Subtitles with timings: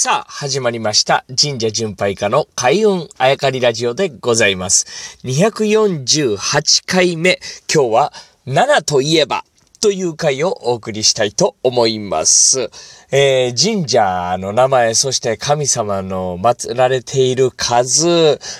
[0.00, 1.24] さあ、始まりました。
[1.36, 5.18] 神社巡拝家の開運あやかりラジオでございます。
[5.24, 6.38] 248
[6.86, 7.40] 回目。
[7.68, 8.12] 今日は
[8.46, 9.44] 7といえば
[9.80, 12.70] という回をお送りしたいと思います。
[13.10, 18.06] えー、神社の名前、そして神様の祀られている数、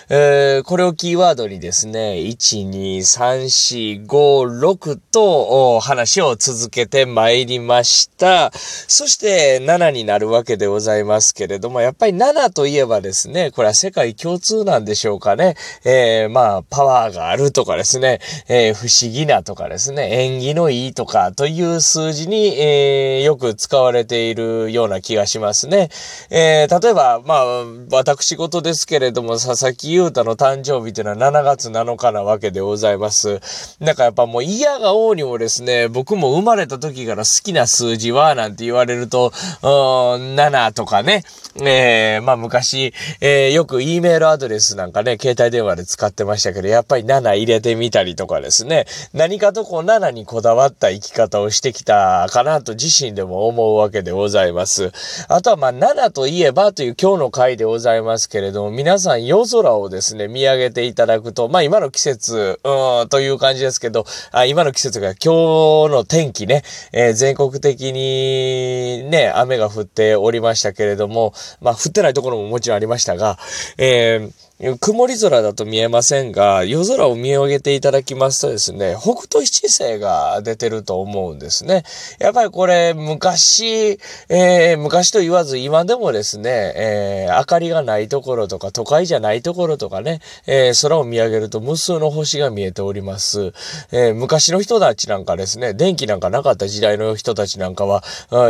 [0.08, 8.50] えー、これをキーワードにですね、1、2、3、4、5、6と話を続けてまいりました。
[8.54, 15.56] そして7になるわけでございますけれども、やっぱり7といえばですね、これは世界共通なんでしょうかね。
[15.84, 25.90] えー、まあ、パワーがあるとかですね、えー、不思議なとかですね、縁起のいいとかという数字に、えー、よく使われているるような気がしますね。
[26.30, 33.41] えー、例えば、まあ、私事ですけれども、佐々木優太の誕生日というのは7月7日なわけでございます。
[33.80, 39.30] なんかやっぱもう嫌が王にもですね、僕も生まれた時から好きな数字は、なんて言われると、
[39.62, 41.25] 7とかね、
[41.61, 54.28] えー、まあ昔、えー、よく E メールアドレスなんかね、携帯電話で使ってましたけど、やっぱり7入れてみたりとかですね、何かとこう7にこだわった生き方をしてきたかなと自身でも思うわけでございます。
[54.29, 54.93] ございます。
[55.29, 66.62] あとはまあ7といえばという今日の回でございますけれども、皆さん夜空をですね、見上げていただくと、まあ今の季節、うん、という感じですけど、あ今の季節が今日の天気ね、
[66.93, 71.33] えー、全国的にね、雨が降っておりましたけれども、
[71.63, 73.39] まあ、降ってないところももちろんありましたが、
[73.79, 74.48] えー
[74.81, 81.84] 曇り空だと見えませんが、夜空を見上げていただきますとですね、北斗七星が出てると思うんですね。
[82.19, 93.53] やっぱりこれ、昔、えー、昔と言わず今でもですね、えー、明かりがないところとか、都会じゃないところとかね、えー、空を見上げると無数の星が見えております。
[93.92, 98.03] え昔の人たちなんかですね、電気なんかなかった時代の人たちなんかは、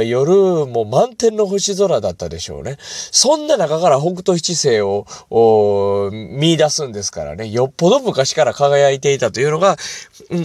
[0.02, 2.78] 夜も満天の星空だったでしょうね。
[2.80, 5.04] そんな中から北斗七星を、
[6.10, 9.76] 見出すんですからね、よっぽど昔から輝いていたというのが、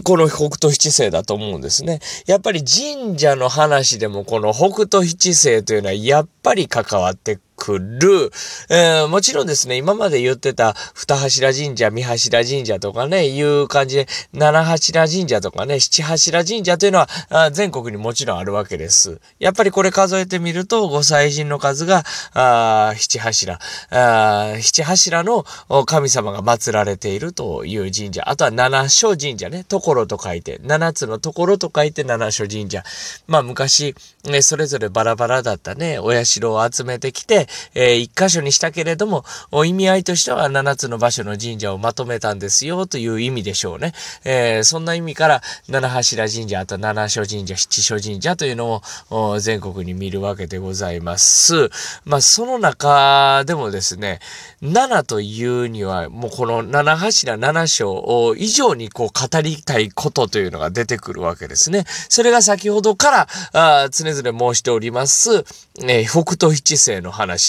[0.04, 2.00] この北斗七星だと思うんですね。
[2.26, 8.30] やっぱり神社の話でもこの北斗七星というのはやっぱり関わってくる。
[8.70, 19.22] えー、もちろんですね、今まで言ってた二柱神社、三柱神社とかね、いう感じで、七柱神社とかね、七柱神社というのは全国にもちろんあるわけです。
[19.40, 22.04] やっぱりこれ数えてみると、ご祭神の数が、
[22.34, 23.60] あ七柱
[23.92, 25.46] あ、七柱の
[25.86, 28.24] 神様が祀られているという神社。
[28.28, 32.84] あとは七所神社ね、ところと書いて、七つのところと書いて七所神社。
[33.28, 33.96] まあ昔、
[34.26, 39.26] ね、それぞれバラバラだったね、お社を集めてきて、えー、一箇所にしたけれども、
[39.66, 43.94] 意味合いとしては7つの場所の神社をまとめたんですよという意味でしょうね。
[44.24, 51.70] えー、そんな意味から、七柱神社、あと七所神社、七所神社というのを全国に見るわけでございます。
[52.06, 54.20] まあ、その中でもですね、
[54.62, 61.86] 7というには、もうこの七柱七所以上にこう語りたいことというのが出てくるわけですね。
[62.10, 65.44] それが先ほどからあ常々申しております、
[65.82, 67.43] えー、北斗七星の話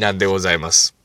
[0.00, 0.97] なんでございます。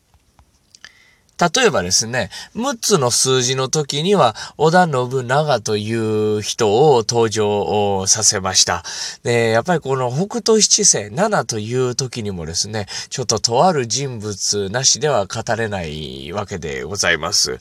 [1.39, 8.83] 例えばですね、6つの数字の時には、織田信長という人を登場させました。
[9.23, 17.59] で、やっぱりこの北斗七星7という時にもですね、ちょっととある人物なしでは語れないわけでございます。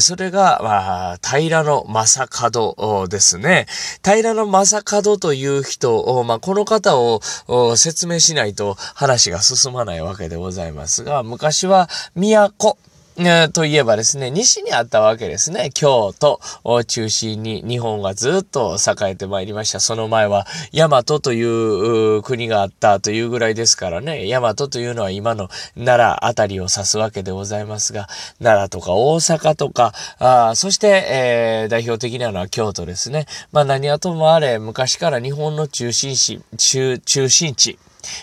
[0.00, 3.66] それが、まあ、平野正門ですね。
[4.04, 7.20] 平野正門という人、まあ、この方を
[7.76, 12.76] 説明しないと話が進まないわけでございますが、昔は都、
[13.52, 15.70] といえばですね、西にあったわけですね。
[15.74, 19.80] 京都を中心に日本がずっと栄えてまいりました。
[19.80, 24.26] その前は大和という国があったというぐらいですからね。
[24.28, 28.08] 大和というのは今の奈良あたりを指すわけでございますが、
[28.42, 33.26] 奈良とか大阪とか、あそして、えー、代表的なのは京都ですね。
[33.52, 37.78] まあ何はともあれ、昔から日本の中心地、中、中心地、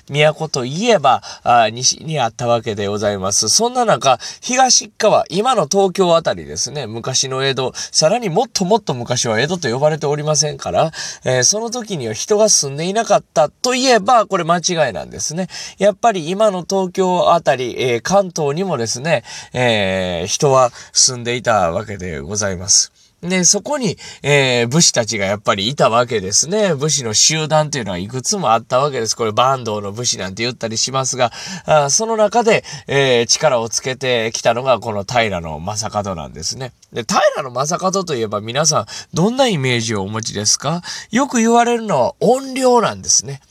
[0.10, 3.50] 都といえば、あ西にあったわけでございます。
[3.50, 10.92] そんな中、東側、今の東京あたりですね、昔の江戸、さらにもっともっと昔は江戸と呼ばれておりませんから、
[11.24, 15.48] えー、その時には人が住んでいなかったといえば、これ間違いなんですね。
[15.78, 19.24] やっぱり今の東京あたり、えー、関東にもですね、
[19.54, 23.08] えー、人は住んでいたわけでございます。
[23.21, 26.74] で、そこに、えー、武士たちがやっぱりいたわけですね。
[26.74, 29.16] 武士の集団というのはいくつもあったわけです。
[29.16, 31.31] これ、坂東の武士なんて言ったりしますが、
[31.66, 36.71] あその中で、えー、力をつけてきたのがこの平の正門なんですね。
[36.94, 40.81] で、平の正門といえば皆さん、どんなイメージをお持ちですか？
[41.12, 43.42] よく言われるのは音量なんですね。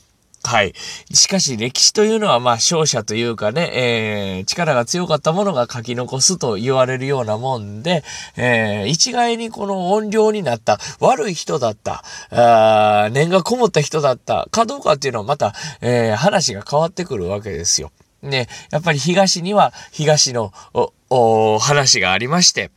[0.49, 0.73] はい。
[1.13, 3.71] しかし歴史というのはまあ勝者というかね、
[4.39, 8.03] えー、力が強かったものが書き残すと言われるようなもんで、
[8.35, 15.53] えー、一概にこの音量になった悪い人だった、あ念がこもった人だったかどうかっていうのはまた、
[15.83, 17.93] えー、話が変わってくるわけですよ。
[18.23, 20.55] ね、やっぱり東には東の
[21.61, 22.71] 話がありまして、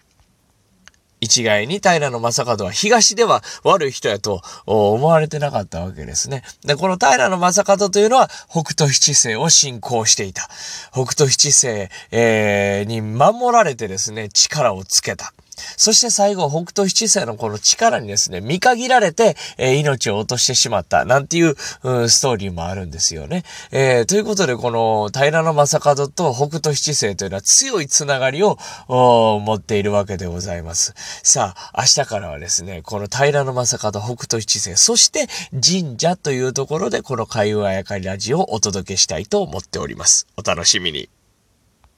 [1.21, 6.43] 一概に平野正門は東では悪い人やと思われてなかったわけですね。
[6.65, 10.49] で、この平野正門というのは北斗七星を信仰していた。
[10.91, 15.31] 北斗七星、えー、に守られてですね、力をつけた。
[15.77, 23.43] そして最後、北斗七星のこの力にですね、見限られて、えー、命を落としてしまった、なんていう、うん、ストーリーもあるんですよね。
[23.71, 28.57] えー、ということで、この平野正門と北斗七星というのは強いつながりを
[28.87, 30.93] 持っているわけでございます。
[31.23, 40.27] さあ、明日からはですね、この平野正門、北斗七星、そして神社というところで、この海運あやかりラジオをお届けしたいと思っております。
[40.37, 41.20] お楽しみに。